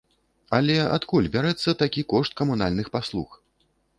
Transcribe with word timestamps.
Але 0.59 0.77
адкуль 0.95 1.27
бярэцца 1.35 1.75
такі 1.83 2.05
кошт 2.15 2.31
камунальных 2.41 2.87
паслуг? 2.99 3.29